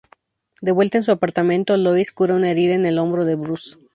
[0.63, 3.77] De vuelta en su apartamento, Lois cura una herida en el hombro de Bruce.